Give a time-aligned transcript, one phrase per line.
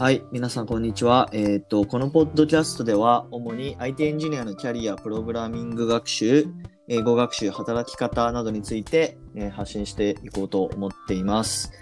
[0.00, 1.28] はい、皆さんこんにちは。
[1.32, 6.46] えっ、と、このポッドキャストでは、主に IT エンジニアのキャリア、プログラミング学習、
[6.86, 11.72] 英語学習、働き方などについて、えー発信していこうと思っています。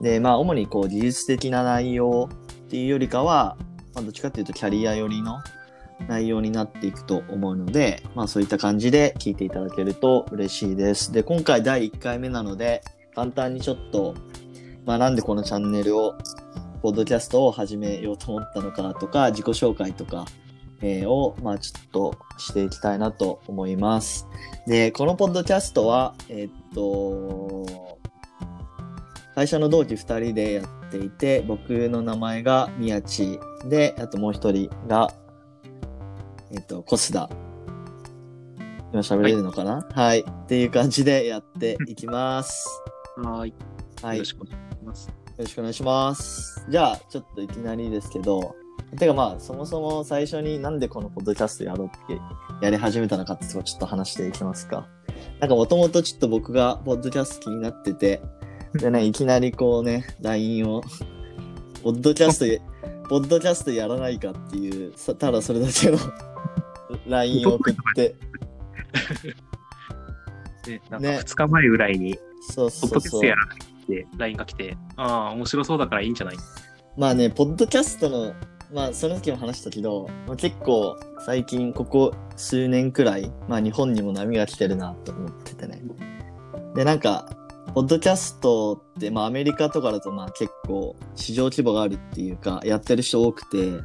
[0.00, 3.58] で、まあ、主にこう、技術的な内容っていうよりかは、
[3.94, 5.36] まあ、どっちかっていうとキャリア寄りの
[6.08, 11.12] 内容になっていくと思うので、まあ、そういった感じで聞いていただけると嬉しいです。
[11.12, 12.82] で、今回第1回目なので、
[13.14, 14.14] 簡単にちょっと、
[14.86, 16.14] まあ、なんでこのチャンネルを
[16.82, 20.26] ポッドキャストを始めようと思ったのかとか、自己紹介とか、
[20.80, 24.28] えーを、まあちょっとしていきたいなと思います。
[24.66, 27.66] で、このポッドキャストは、えーっと、
[29.34, 35.12] 会社の同期2人でやっていて、僕の名前が宮地で、あともう一人が、
[36.52, 37.28] えーっと、コスダ。
[38.92, 39.86] 今喋れるのかな？
[39.92, 42.66] はい、っていう感じでやっていきます。
[43.16, 43.52] はい。
[44.00, 44.16] はい。
[44.16, 45.17] よろしくお願いします。
[45.38, 46.66] よろしくお願いします。
[46.68, 48.56] じゃあ、ちょっといきなりですけど、
[48.98, 52.20] てかまあ、そもそも最初になんでこのポッドキャストやろうって
[52.60, 54.88] やり始めたのかってちょっと話していきますか。
[55.38, 58.20] なんかもともとちょっと僕がポッドキャスト気になってて、
[58.74, 60.82] でね、いきなりこうね、LINE を、
[61.84, 62.58] ポッドキャストや、
[63.08, 65.98] ポッドキャストやらないかっていう、さただそれだけの
[67.06, 68.16] LINE を送って、
[70.66, 76.36] で、 なんかね2日前ぐらいに、そうポッドキャスそうそうトやらないって LINE が来て、ああ、面白そうだからいいんじゃない？
[76.96, 78.34] まあね、ポッドキャストの、
[78.72, 85.80] まあ、その時も話したけど、まあ、結構、最近、ここ数年くらい、まあ、日本にも波が来てるなと思っててね。
[86.74, 87.30] で、なんか、
[87.74, 93.80] ポッドキャストって、まあ、アメリカとかだと、まあ、結構、市場規模があるっていうか、やってる人多くて、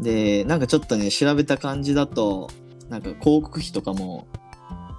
[0.00, 2.48] で、なんかちょっとね、調べた感じだと、
[2.88, 4.26] なんか広告費とかも、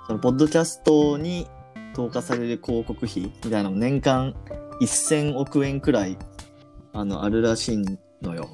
[0.05, 1.47] その、ポッドキャストに
[1.97, 4.35] 投下される広告費みたいなのも年間
[4.79, 6.15] 1000億円くらい
[6.93, 7.83] あの、あるらしい
[8.21, 8.49] のよ。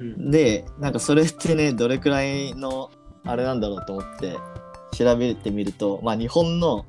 [0.00, 0.30] うん。
[0.30, 2.90] で、なんかそれってね、どれくらいの、
[3.24, 4.36] あれなんだろうと思って、
[4.96, 6.84] 調べてみると、まあ日本の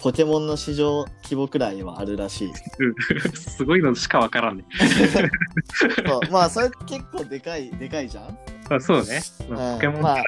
[0.00, 2.52] ポケモンの市場規模くらいはあるらしい。
[3.36, 4.64] すごいのしかわからんね。
[6.30, 8.38] まあそれ結構でかい、でかいじゃん？
[8.70, 9.20] あそうね。
[9.48, 10.22] ポケモンまあ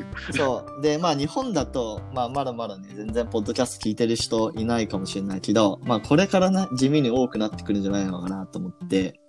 [0.32, 0.82] そう。
[0.82, 9.20] で、まあ日本だと、まあまだまだね、全然ポッドキャスト聞いてる人いないかもしれないけど、まあこれからな、地味に多くなってくるんじゃないのかなと思って。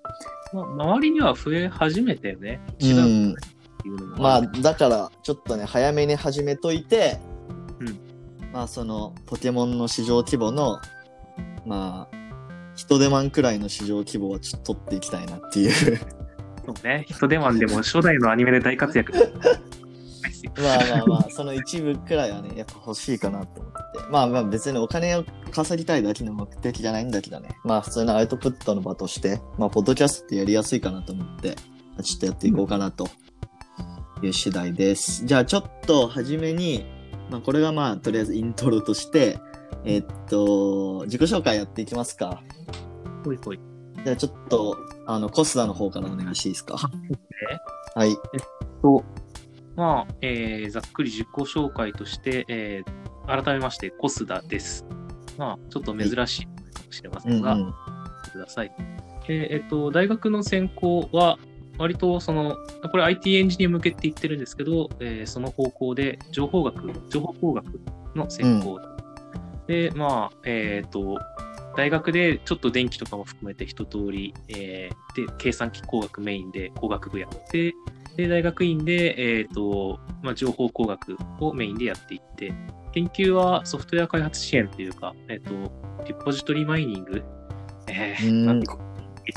[0.54, 2.62] まあ、周りには増え始めたよね。
[2.80, 3.36] う違う
[3.86, 7.20] うのもまあ、るだから、ちょっとね、早めに始めといて、
[7.80, 8.00] うん
[8.54, 10.80] まあ、その、ポケモンの市場規模の、
[11.66, 12.16] まあ、
[12.76, 15.98] 人手マンくらいの市場規模をちょっと取っていきたいなっていう。
[16.66, 17.06] そうね。
[17.08, 19.14] ヒトデマンでも初代のアニメで大活躍。
[20.62, 23.80] まあまあまあ、その一部くらいはね、やっぱ欲しいかなと思って。
[24.10, 27.50] まあまあ別にお金を稼ぎたいだけの目的じゃないんだけどね。
[27.64, 31.56] まあ普通のアウトプットの場として、まあポッドキャストってやりやすいかなと思って、
[32.04, 33.08] ちょっとやっていこうかなと
[34.22, 35.26] いう次第です。
[35.26, 36.86] じゃあちょっと初めに、
[37.30, 39.40] まあこれがまあとりあえずイントロとして、
[39.86, 42.42] えっと、自己紹介やっていきますか。
[43.24, 43.60] ほいほい。
[44.04, 46.78] じゃあちょっと、あの、コスダの方からお願いしていいですか？
[47.96, 48.16] はい。
[48.82, 49.04] と、
[49.76, 54.86] まあ、えーざっくり自己紹介として、えー改めまして、コスダです。
[55.38, 56.52] まあ、ちょっと珍しいか
[56.86, 57.74] もしれませが、うんんうん。
[58.34, 58.72] ください。
[59.28, 61.38] でえっと、大学の専攻は、
[61.78, 62.58] 割とその、
[62.92, 67.66] これ IT エンジニア向けって言ってるんですけど、えーその方向で情報学、情報工学
[68.16, 68.80] の専攻。
[69.68, 71.18] で、まあ、えっ、と、
[71.76, 77.74] 大学でちょっと電気とかも含めて一通り、えーで、計算機工学メインで工学部やって、
[78.16, 82.54] で、大学院で、えっ、と、まあ、情報工学をメインでやっていって、
[82.94, 85.52] 研究はソフトウェア開発支援というか、えっ、と、
[86.08, 87.24] リポジトリマイニング、
[87.88, 88.84] えー、うんなんていうか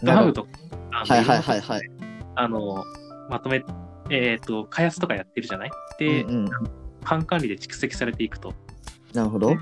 [0.02, 0.48] GitHub とか、
[0.92, 1.90] あのはいはいはいはい。
[2.34, 2.84] あの、
[3.30, 3.64] まとめ、
[4.10, 5.70] えっ、と、開発とかやってるじゃない？
[5.98, 6.50] で、うんうん
[7.02, 8.52] 班管理で蓄積されていくと。
[9.14, 9.54] なるほど。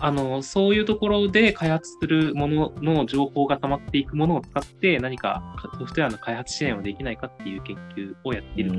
[0.00, 8.72] あの、そういうところで開発するものの情報が溜まっていくものを使って何かソフトウェアの開発支援をできないかっていう研究をやっている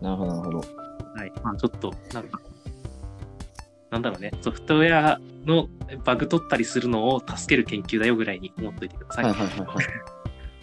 [0.00, 0.58] なるほど、なるほど。
[0.58, 1.32] はい。
[1.42, 2.40] まあちょっと、なんか、
[3.90, 5.68] なんだろうね、ソフトウェアの
[6.04, 9.24] バグ取ったりするのを助ける研究だよぐらいに思っといてください。
[9.24, 9.76] はいはいはいはい。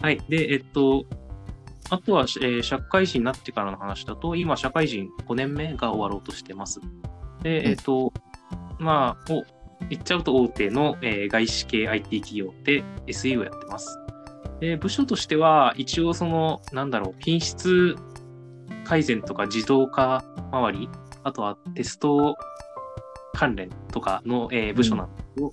[0.00, 0.20] はい。
[0.28, 1.04] で、えっと、
[1.90, 6.80] あとは、えー社会人になってからの話だと、今、社会人5年目が終わろうとしてます。
[7.42, 8.12] で、うんえっと、
[8.78, 9.44] まあ、お
[9.90, 13.98] 言っちゃうと大手の、えー外資系 IT 企業で SE をやってます。
[14.60, 17.96] で、部署としては、一応その、なんだろう、品質
[18.84, 20.88] 改善とか自動化周り、
[21.22, 22.36] あとはテスト
[23.34, 25.50] 関連とかの、えー部署なんでど、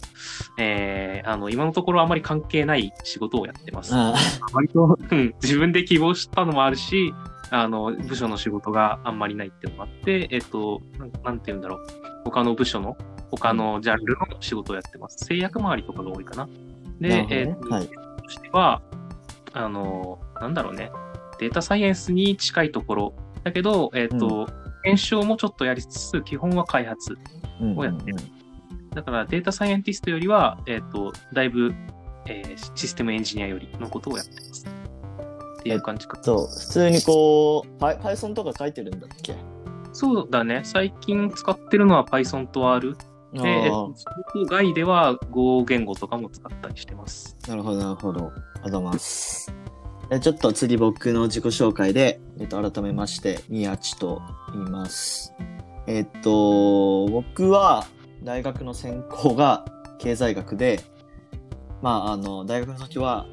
[0.57, 3.94] えー、あの、今のところあまり関係ない仕事をやってます。
[3.94, 4.13] あ
[4.53, 7.13] 割と、うん、自分で希望したのもあるし、
[7.50, 11.88] あの、部署の仕事があんまりないっていうのもあって、えっと、なんなんて言うんだろう。
[12.24, 12.95] 他の部署の、
[13.31, 15.25] 他のジャンルの仕事をやってます。
[15.25, 16.50] 製薬周りとかが多いかな。
[17.00, 18.81] で、なるほどえっと、ねはいとしては、
[19.54, 20.92] あの、なんだろうね。
[21.39, 23.13] データサイエンスに近いところ。
[23.44, 24.48] だけど、えっと、
[24.83, 27.18] 検証もちょっとやりつつ、基本は開発。
[27.60, 28.18] うんをやってる
[28.94, 31.74] だからデータサイエンティストよりは、えっ、と、だいぶ、
[32.25, 34.66] えーシステムエンジニアよりのことをやってます。
[35.60, 36.19] っていう感じか。
[36.22, 39.36] そう、普通にこう、Py- Python とか書いてるんだっけ？
[39.94, 40.62] そうだね。
[40.63, 42.95] 最近使ってるのは Python と R。
[43.38, 43.94] あで、そ
[44.33, 47.38] こ外では Go 言語とかも使ったりしてます。
[47.48, 48.25] なるほど、なるほど。
[48.25, 49.54] ありがとうございます。
[50.13, 54.22] えちょっと次僕の自己紹介で、えっと、改めまして、宮地と
[54.54, 55.33] 言います。
[55.88, 57.86] えっと、僕は
[58.22, 59.66] 大学の専攻が
[60.00, 60.81] 経済学で、
[61.81, 63.25] まあ、あの、大学の時は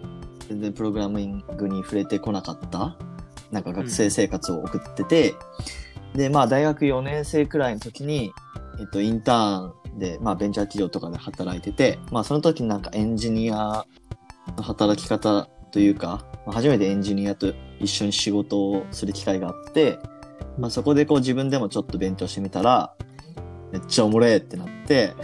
[0.49, 2.97] 全然プログラミングに触れてこなかった、
[3.51, 5.35] なんか学生生活を送ってて、
[6.15, 8.33] で、まあ、大学4年生くらいの時に、
[8.79, 13.85] えっと、インターンで、まあ、ベンチャー企業とかで働いてて、まあ、その時になんかエンジニア
[14.57, 19.99] の働き方というか、まあ初めてエンジニアと一緒に仕事をする機会があって、
[20.59, 22.95] まあ、そこでこう自分でもちょっと勉強してみたら、
[23.73, 25.15] めっちゃおもれえってなって、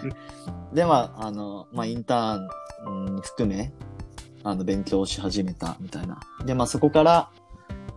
[0.72, 2.48] で、まあ、あの、まあ、インターン
[2.86, 3.72] うん含め、
[4.44, 6.20] あの、勉強し始めたみたいな。
[6.44, 7.30] で、まあ、そこから、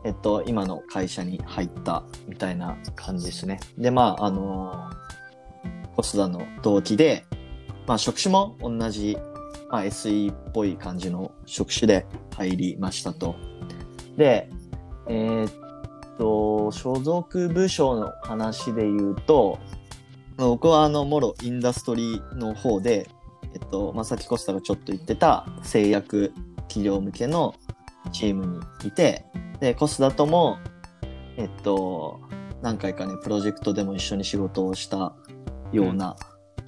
[0.03, 3.59] えっと、今の会社に入ったみたいな感じですね。
[3.77, 5.04] で、まあ、あのコ
[6.03, 7.25] スダの同期で、
[7.87, 9.17] まあ、職種も同じ、
[9.69, 12.05] まあ、SE っぽい感じの職種で
[12.35, 13.35] 入りましたと。
[14.17, 14.49] で、
[15.07, 19.59] えーっと、所属部署の話で言うと、
[20.37, 23.07] 僕はあの、もろインダストリーの方で、
[23.53, 26.33] えっと、まあ、さっきコスタがちょっと言ってた製薬
[26.67, 27.55] 企業向けの
[28.11, 29.25] チームにいて、
[29.59, 30.57] で、コスダとも、
[31.37, 32.19] えっと、
[32.61, 35.15] 何回かね、プロジェクトでも一緒に仕事をした
[35.75, 36.15] ような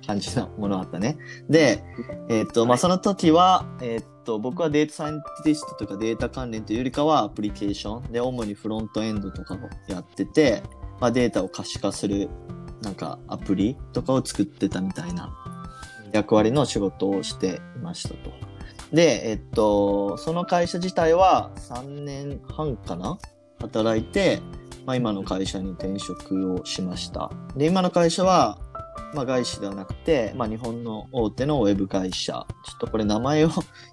[0.06, 1.18] 感じのものがあったね。
[1.50, 1.84] で、
[2.30, 9.58] えっと、まあ、その時は、えっと、僕はデータサイエンティストとかデータ関連というよりかはアプリケーションで、主にフロントエンドとかを
[9.92, 10.64] やってて、
[11.00, 12.30] まあ、データを可視化する、
[12.82, 15.34] なんかアプリとかを作ってたみたいな
[16.14, 18.32] 役割の仕事をしていましたと。
[18.94, 23.18] で、えっと、その会社自体は3年半かな
[23.60, 24.40] 働いて、
[24.86, 27.30] まあ、今の会社に転職をしました。
[27.58, 28.58] で、今の会社は、
[29.14, 32.46] まあ、外資ではなくて、まあ、日本の大手のウェブ会社。
[32.66, 33.50] ちょっとこれ名前を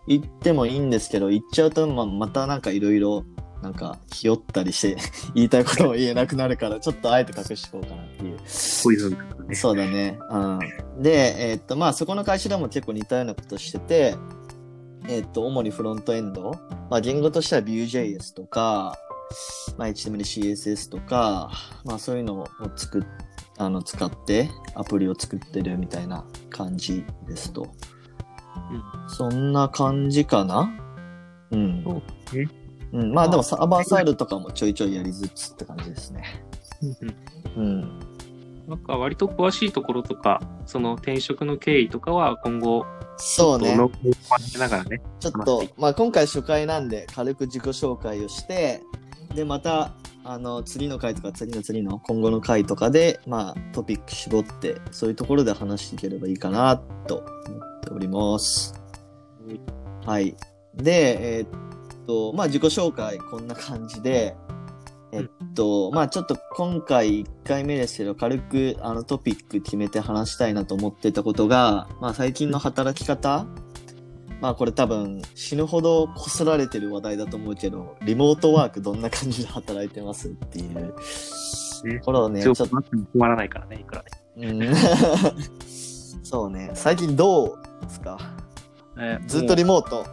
[0.07, 3.25] 言ってもいいんですけど、言っちゃうと、まあ、またなんかいろいろ、
[3.63, 4.97] なんか、ひよったりして、
[5.35, 8.37] 言いたいことも言えなくなるから、ちょっとあえて隠しておこうかなっていう。
[8.83, 9.55] ポイズンとかね。
[9.55, 10.19] そうだね。
[10.31, 10.59] うん。
[11.03, 14.17] で、えーっと、まあ、そこの会社でも結構似たようなことしてて、
[15.09, 16.53] えーっと、主にフロントエンド。
[16.91, 18.99] まあ、言語としては Vue.js とか、
[19.77, 21.51] まあ、HTML、CSS とか、
[21.85, 23.03] まあ、そういうのを作っ、
[23.59, 27.69] あの、使ってアプリを作ってるみたいな感じですと。
[29.09, 30.73] そんな感じかな？
[31.51, 31.85] うん。
[31.85, 32.03] そ
[32.93, 33.13] うん。
[33.13, 36.45] まあ、でもサーバーサイドとかもちょいちょいやりつつって感じですね。
[37.57, 38.01] うん。
[38.69, 42.87] なんか割と詳しいところとか、その転職の経緯とかは今後、
[43.17, 43.77] そうね。
[44.59, 45.03] ながらね。
[45.21, 48.83] ちょっと、まあ今回初回なんで軽く自己紹介をして、
[49.35, 49.93] で、また、
[50.27, 58.75] あの、次の回とか次の次の今後の回とかで、まあトピック絞って、そういうところで話していければいいかなと思っております。
[60.07, 60.35] はい。
[60.75, 64.35] で、えーっと、まあ自己紹介こんな感じで、
[65.13, 73.47] えっと、まあちょっと今回1回目ですけど、軽くあのトピック決めて話したいなと思ってたことが、まあ最近の働き方
[74.41, 80.67] まあこれ多分死ぬほどこすられてる話題だと思うけど、リモートワークどんな感じで働いてますってい
[81.97, 84.09] うころをね、ちょっと強くなっても困らないからね、いくらね。
[84.37, 84.75] うん
[86.25, 86.71] そうね。
[86.75, 88.19] 最近どうですか？
[88.99, 90.05] えーずっとリモート？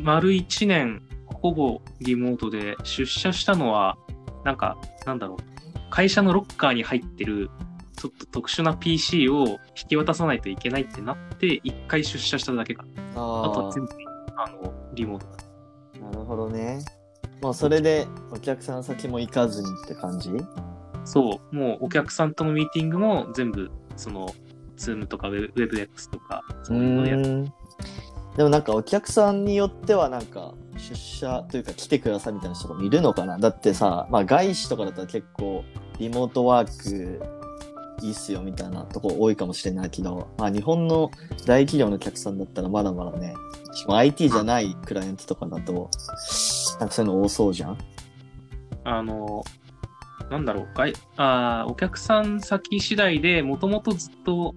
[0.00, 3.96] 丸1年、ほぼリモートで、出社したのは、
[4.44, 7.50] なんか、なんだろう、会社のロッカーに入ってる、
[7.98, 12.90] ちょっと特殊な PC を引き渡さないといけないってなって、一回出社しただけかな。
[13.10, 13.90] あとあは全部、
[14.36, 15.32] あの、リモートだ。
[16.08, 16.78] あ、なるほどね。
[17.42, 20.30] もうそれでお客さん先も行かずにって感じ？
[21.04, 24.32] そう、もうお客さんとのミーティングも全部、その、
[24.76, 27.44] ズームとか Webex とか、うそういうのでやっーん。
[28.36, 33.36] でもなんかお客さんによってはなんか出社というか来てくださいみたいな人もいるのかな？
[33.36, 35.64] だってさ、まあ外資とかだったら結構
[35.98, 37.20] リモートワーク
[38.02, 41.10] いいっすよみたいなとこ多いかもしれないけど、まあ日本の
[41.46, 43.34] 大企業のお客さんだったらまだまだね、
[43.74, 45.90] しかも IT じゃないクライアントとかだと、
[46.80, 47.78] なんかそういうの多そうじゃん？
[48.84, 49.42] あの、
[50.30, 54.54] なんだろう、外あーお客さん先次第でもともとずっと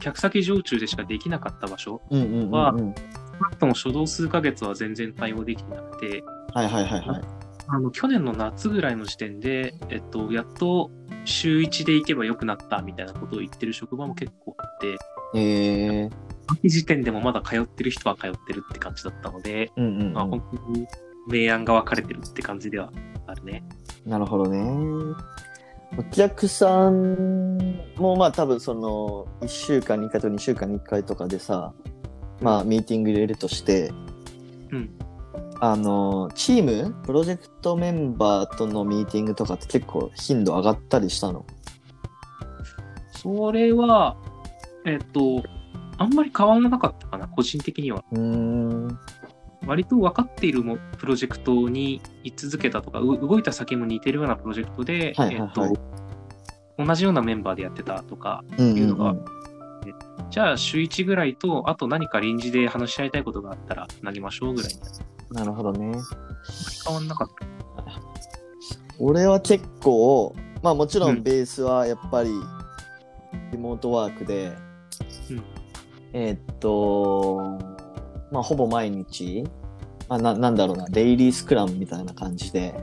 [0.00, 2.00] 客先常駐でしかできなかった場所。
[2.50, 2.82] ははい
[3.38, 7.37] 少なくとも初動数ヶ月は全然対応できてなくて、はいはいはい。
[7.70, 10.90] あの去年の夏ぐらいの時点で、えっと、やっと
[11.24, 14.96] 週1で行けばよくなったみたいなことを言ってる職場も結構あって、
[15.34, 16.10] えー、
[16.48, 20.86] 秋時点でもまだ通ってる人は通ってるって感じだったので、うんうん、うんまあ、本当に
[21.46, 22.90] 明暗が分かれてるって感じでは
[23.26, 23.62] あるね。
[24.06, 25.14] なるほどね。
[25.98, 27.56] お客さん
[27.96, 31.74] もまあ多分その1週間に1回と2週間に1回とかでさ、
[32.40, 33.90] まあミーティング入れるとして、
[34.70, 34.90] うん。
[35.60, 41.44] あの、チーム、プロジェクトメンバーとのミーティングとかって結構頻度上がったりしたの？
[43.10, 44.16] それは、
[44.86, 45.42] えっと、
[45.96, 48.04] あんまり変わらなかったかな、個人的には。
[48.12, 48.98] うーん。
[49.66, 55.52] 割と分かっているもプロジェクトに居続けたとか、う動いた先も似てるようなプロジェクトで、はいはいはいえっ
[56.76, 59.24] と、同じようなメンバーでやってたとか、うんうんいうのがうん
[60.30, 64.86] じゃあ週1ぐらいと、あと何か臨時で話し合いたいことがあったら投げましょうぐらいにな
[65.44, 65.98] るほどね。
[66.86, 67.48] 変わんなかった。
[68.98, 72.30] 俺は結構、まあもちろうんんベースはやっぱり
[73.52, 74.56] リモートワークで、
[75.30, 75.42] うん
[76.12, 77.58] えーっと、
[78.32, 79.44] まあほぼ毎日、
[80.08, 82.74] まあななんだろうな、デイリースクラムみたいな感じで、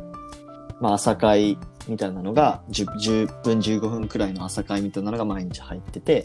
[0.80, 2.86] まあ朝会みたいなのが 10,
[3.28, 6.24] 10分15分くらいの朝会みたいなのが毎日入ってて、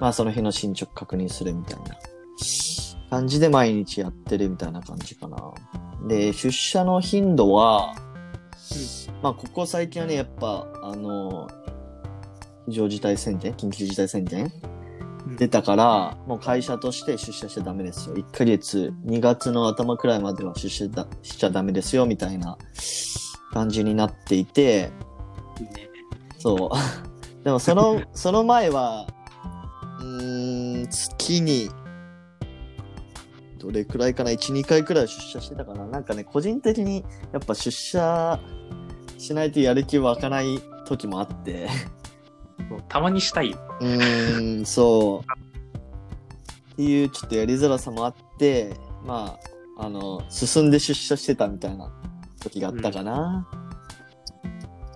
[0.00, 1.96] まあその日の進捗確認するみたいな
[3.10, 5.54] 感じで毎日やってるみたいな感じかな。
[6.06, 7.94] で、出社の頻度は、
[9.22, 11.48] まあ、ここ最近はね、やっぱ、あの、
[12.66, 14.50] 非常事態宣言緊急事態宣言
[15.26, 18.16] うん出たから、もう会社として出社しちゃダメですよ。
[18.16, 22.56] 1ヶ月、2月の頭くらいまでは出社だしちゃダメですよ、みたいな
[23.52, 24.90] 感じになっていて。
[26.38, 26.76] そう。
[27.44, 29.06] でもその、その前は、
[30.00, 31.70] うーん、月に、
[33.58, 35.86] どれくらいかな ?1、2回くらい出社してたかな？
[35.86, 38.40] なんかね、個人的にやっぱ出社
[39.18, 41.68] しないとやる気湧かない時もあって。
[42.88, 43.58] たまにしたいよ。
[43.80, 46.72] うーん、そう。
[46.72, 49.38] っていうちょっとやりづらさもあって、ま
[49.78, 51.90] あ、あの、進んで出社してたみたいな
[52.40, 53.48] 時があったかな。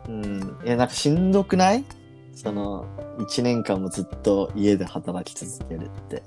[0.09, 0.59] うん。
[0.64, 1.85] いや、なんかしんどくない？
[2.35, 2.87] その、
[3.21, 6.23] 一年間もずっと家で働き続けるって。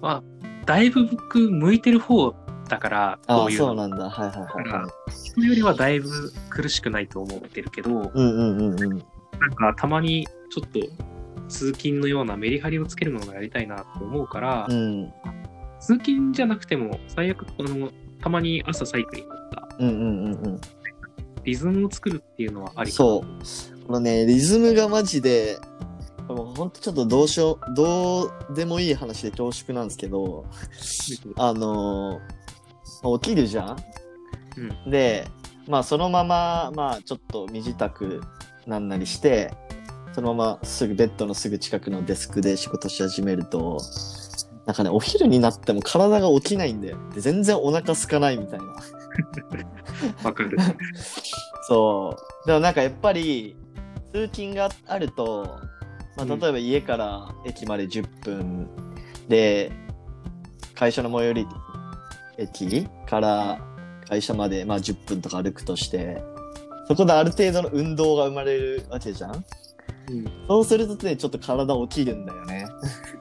[0.00, 0.37] まあ、
[0.68, 2.34] だいぶ僕、向いてる方
[2.68, 3.66] だから、こういうの。
[3.68, 4.10] そうなんだ。
[4.10, 5.10] はいはいはいはい。
[5.10, 6.10] 人よりはだいぶ
[6.50, 8.88] 苦しくないと思ってるけど、うんうんうんうん。
[8.90, 9.00] なん
[9.54, 10.80] かたまにちょっと
[11.48, 15.10] 通勤のようなメリハリをつけるものがやりたいなと思うから、うん。
[15.80, 20.60] 通勤じゃなくても、最悪、あの、たまに朝サイクリングとか、うんうんうんうん。
[21.44, 23.86] リズムを作るっていうのはありそう。
[23.86, 25.56] このね、リズムがマジで、
[26.34, 30.44] ほんとちょっとどうしよう、どうでもいい話で恐縮なんですけど、
[31.36, 32.20] あの
[33.20, 33.76] 起きるじゃ
[34.86, 35.26] ん、で、
[35.66, 38.20] まあそのまま、まあちょっと身支度
[38.66, 39.54] なんなりして、
[40.12, 43.78] そのまますぐベッドのすぐ近くのデスクで仕事し始めると、
[44.66, 46.98] なんかね、お昼になっても体が起きないんだよ。
[47.14, 48.66] で全然お腹空かないみたいな。
[50.24, 50.58] わかる。
[51.66, 52.46] そう。
[52.46, 53.56] でもなんかやっぱり、
[54.12, 55.60] 通勤があると、
[56.18, 58.68] まあ、うん例えば家から駅まで10分
[59.28, 59.72] で、
[60.74, 61.46] 会社の最寄り
[62.38, 63.60] 駅から
[64.08, 66.22] 会社までまあ10分とか歩くとして、
[66.88, 69.44] そこである程度の運動が生まれるわけじゃん？
[70.10, 72.66] うん、そうするとね、ちょっと体起きるんだよね。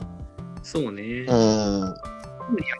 [0.63, 1.01] そうね。
[1.27, 1.93] うん。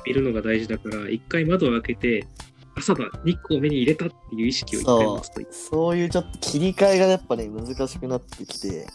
[0.06, 2.28] 見るのが大事だから、一回窓を開けて、
[2.76, 5.48] 朝だ、日光を目に入れたっていう意識を一回持つといい。
[5.52, 8.88] そういうちょっと切り替えがやっぱね、難しくなってきて。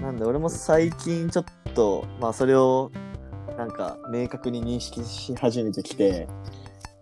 [0.00, 2.90] なんで俺も最近ちょっと、まあそれを、
[3.58, 6.26] なんか明確に認識し始めてきて、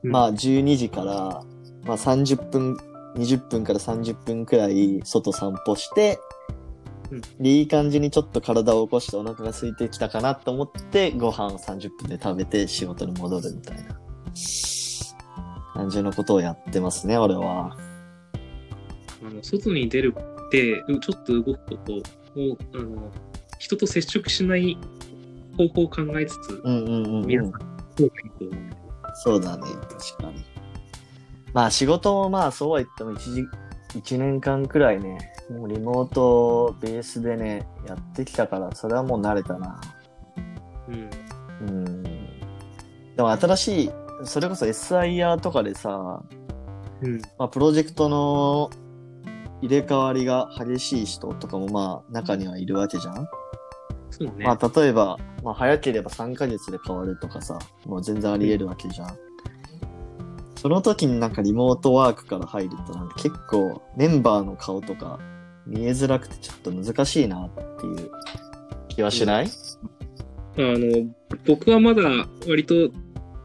[0.02, 1.43] うんまあ12時から、
[1.85, 2.76] まあ30分、
[3.14, 6.19] 20分から30分くらい外散歩して、
[7.11, 14.00] うんでいい感じにちょっと体を起こしてお腹が空いてきたかなと思って、ご飯を30分で食べて仕事に戻るみたいな
[15.75, 17.76] 感じのことをやってますね、俺は。
[19.25, 22.02] あの外に出るって、うちょっと動くこと
[22.38, 23.11] を、あの、
[23.59, 24.78] 人と接触しない
[25.57, 27.26] 方法を考えつつ、うんうんうん、うん。
[27.26, 27.52] 皆さん、
[27.97, 28.12] そう。
[29.14, 30.45] そうだね、確かに。
[31.52, 33.45] まあ仕事もまあそうは言っても一時、
[33.97, 39.80] 一年間くらいね、もうリモートベースでね、やってきたから、それはもう慣れたな。
[40.88, 41.11] うん。
[41.68, 42.02] うん。
[42.02, 43.90] でも新しい、
[44.25, 46.23] それこそ SIR とかでさ、
[47.02, 47.18] うん。
[47.38, 48.71] まあ、プロジェクトの
[49.62, 53.28] 入れ替わりが激しい人とかもまあ中にはいるわけじゃん、
[54.10, 54.44] そうね。
[54.44, 59.16] まあ例えば、まあ早ければ3ヶ月で変わるとかさ、もう全然あり得るわけじゃん。
[60.56, 65.20] その時になんかリモートワークから入るとなんか結構メンバーの顔とか
[65.66, 68.10] 見えづらくてちょっと難しいなっていう
[68.88, 71.08] 気はしない、あの、
[71.46, 72.02] 僕はまだ
[72.48, 72.90] 割と、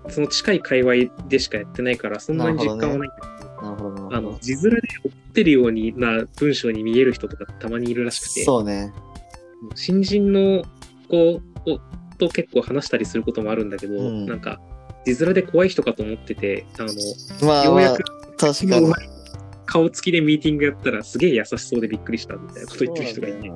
[0.09, 3.32] その近い界隈でしかやってないから、そんなに実感はないんだけど、
[3.63, 8.93] なるほどあの字面で送ってるようにな文章に見える人とかたまにいるらしくて、そうね。
[9.75, 10.63] 新人の
[11.09, 11.79] 子を
[12.17, 14.59] と結構話したりすることもあるんだけど、うんなんか、
[15.05, 16.87] 字面で怖い人かと思ってて、あの、
[17.41, 18.03] まあ、まあようやく、
[18.37, 18.93] 確かに。
[19.65, 23.51] 顔つきでミーティングやったらすげえ優しそうでびっくりしたみたいなこと言ってる人がいて。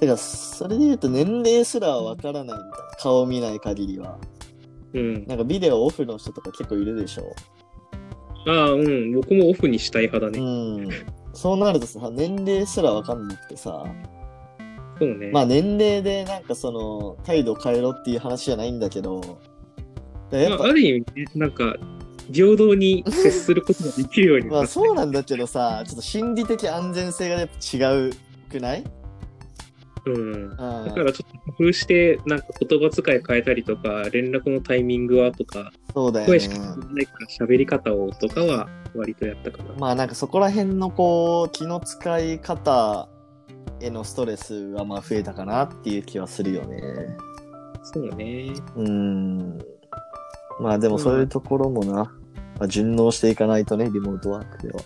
[0.00, 2.68] てか、それで言うと年齢すらわからないみたいな。
[2.98, 4.18] 顔を見ない限りは。
[4.94, 5.26] うん。
[5.26, 7.34] なんかビデオオフの人とか結構いるでしょ。
[8.46, 9.12] ああ、うん。
[9.12, 10.86] 僕もオフにしたい派だうね。
[10.86, 10.88] ん。
[11.32, 13.84] そうなるとさ、年齢すらわかんなくてさ、
[14.98, 15.30] そうね。
[15.32, 19.20] まあ年齢でなんかその態度変えろっていう話じゃないんだけど、
[20.30, 21.76] やっぱまあ、ある意味ね、なんか、
[22.32, 28.12] 平等に接することができるようにまあなってそうなんだけどさ、ちょっと心理的安全性がやっぱ違う
[28.50, 28.84] くない？
[30.06, 30.16] うん。
[30.16, 30.56] うん。
[30.56, 30.56] だ
[30.92, 39.74] からちょっと工夫して、なんか言葉遣い変えたりとか、連絡のタイミングはとか、そうだよ声しかないから喋り方をとかは割とやったかな。
[39.78, 43.08] まあなんかそこら辺のこう気の使い方
[43.80, 46.80] へのストレスはまあ増えたかなっていう気はするよね。
[47.82, 48.52] そうね。
[48.76, 49.58] うん。
[50.60, 52.12] まあでもそういうところもな、ま
[52.60, 54.80] あ、順応していかないとね、リモートワークでは。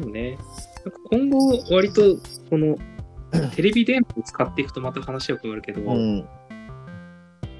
[0.00, 0.38] そうね。
[0.84, 2.02] なんか今後、割と、
[2.50, 2.76] この、
[3.54, 6.28] テレビ電話を使っていくとまた話は変わるけど、うん。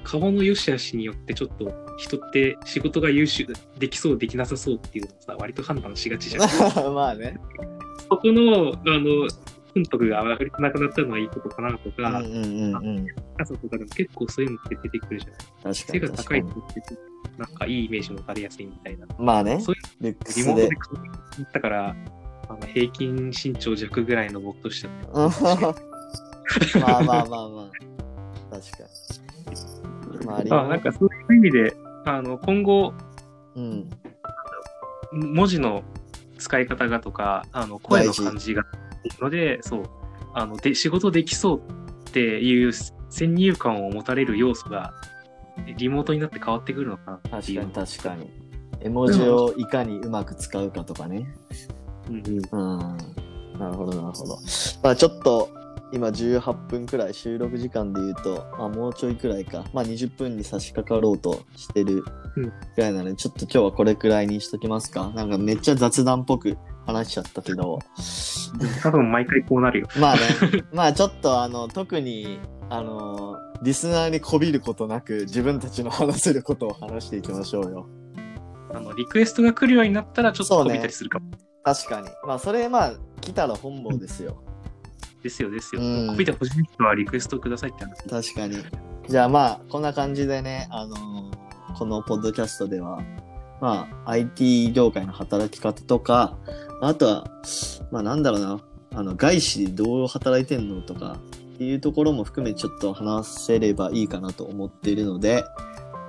[0.05, 3.47] 顔の良し悪しによってちょっと人って仕事が優秀
[3.77, 6.43] できそうできなさそうっていうのをさ割と判断しがちじゃん。
[6.93, 7.37] まあね。
[8.09, 9.27] そこのあの
[9.73, 13.07] 損得が上がりなくなったのはいいことかなとうんか、うんうんうん。
[13.37, 15.73] 高さとかでも結構そういうのって出てくるじゃない。
[15.75, 16.81] 確か背が高いに確かに。
[16.81, 19.07] 人ってなんかいいイメージ持たれやすいみたいな。
[19.19, 20.75] まあねそう、ルックスでリモートで。
[20.75, 21.95] 顔に行ったから、
[22.47, 25.25] あの平均身長弱ぐらいの僕としては。
[25.25, 25.29] う
[26.79, 28.55] んまあまあまあまあ。
[28.55, 29.94] 確かに。
[30.25, 32.93] まあ、あなんかそういう意味で、あの今後、
[33.55, 33.89] うん。
[35.13, 35.83] 文字の
[36.37, 38.63] 使い方がとか、あの声の感じが
[39.21, 39.83] ので、そう、
[40.33, 41.61] あので仕事できそう
[42.09, 44.93] っていう先入観を持たれる要素が、
[45.77, 47.87] リモートになって変わってくるのかなっていう確かに。
[47.87, 48.29] 確かに。
[48.81, 51.25] 絵文字をいかにうまく使うかとかね。
[52.09, 52.97] うんうんうん。
[53.57, 54.37] なるほど、なるほど。
[54.83, 55.49] まあちょっと、
[55.95, 59.63] 今18分くらい収録時間で言うと、まあもうちょいくらいか。
[59.73, 62.03] まあ20分に差し掛かろうとしてる
[62.35, 65.09] うんくらいなので、ちょっと今日はこれくらいにしときますか。
[65.15, 67.79] なんかめっちゃ雑談っぽく話しちゃったけど。
[68.83, 69.87] 多分毎回こうなるよ。
[69.97, 70.21] まあね、
[70.73, 77.87] まあちょっとあの、特に、あの、リスナーにこびることなく、自分たちの話せることを話していきましょうよ。
[78.73, 81.31] あのリクエストが来るようになったら、ちょっとそうね飛びたりするかも。
[81.63, 82.09] 確かに。
[82.27, 84.43] まあそれ、まあ、来たら本望ですよ。
[85.25, 85.81] ですよ、ですよ。
[85.81, 88.31] うん飛びてほしい人はリクエストをくださいって話。
[88.31, 88.63] 確かに。
[89.09, 93.01] じゃあまあ、こんな感じでね、あのーこのポッドキャストでは、
[93.59, 96.37] まあ、IT 業界の働き方とか、
[96.81, 97.27] あとは、
[97.91, 98.61] まあなんだろうな、
[98.93, 101.17] あの、外資でどう働いてんのとか、
[101.55, 105.43] っていうところも含めちょっと話せればいいかなと思っているので、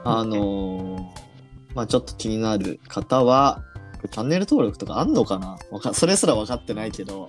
[0.05, 1.03] あのー
[1.75, 3.63] まあちょっと気になる方は、
[4.11, 5.59] チャンネル登録とかあんのかな？
[5.73, 7.29] わかそれすら分かってないけど、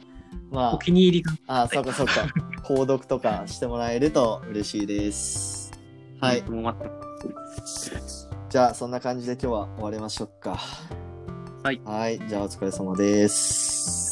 [0.51, 1.33] まあお、気に入りが。
[1.47, 2.13] あ、そうかそうか。
[2.63, 5.71] 購読とかしてもらえると嬉しいです。
[6.19, 6.41] はい。
[6.43, 6.97] もう待って
[8.49, 10.57] じゃあ、そんな感じで今日は終わりましょうか。
[11.63, 11.81] はい。
[11.83, 12.19] はい。
[12.27, 14.06] じゃあ、お疲れ様です。